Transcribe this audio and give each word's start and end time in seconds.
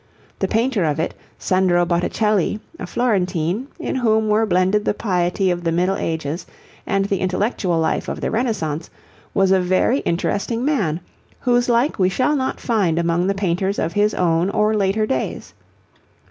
The 0.39 0.47
painter 0.47 0.83
of 0.83 0.99
it, 0.99 1.13
Sandro 1.37 1.85
Botticelli, 1.85 2.59
a 2.79 2.87
Florentine, 2.87 3.67
in 3.77 3.95
whom 3.97 4.29
were 4.29 4.47
blended 4.47 4.83
the 4.83 4.95
piety 4.95 5.51
of 5.51 5.63
the 5.63 5.71
Middle 5.71 5.95
Ages 5.95 6.47
and 6.87 7.05
the 7.05 7.19
intellectual 7.19 7.77
life 7.77 8.09
of 8.09 8.19
the 8.19 8.31
Renaissance, 8.31 8.89
was 9.35 9.51
a 9.51 9.59
very 9.61 9.99
interesting 9.99 10.65
man, 10.65 11.01
whose 11.41 11.69
like 11.69 11.99
we 11.99 12.09
shall 12.09 12.35
not 12.35 12.59
find 12.59 12.97
among 12.97 13.27
the 13.27 13.35
painters 13.35 13.77
of 13.77 13.93
his 13.93 14.15
own 14.15 14.49
or 14.49 14.73
later 14.75 15.05
days. 15.05 15.53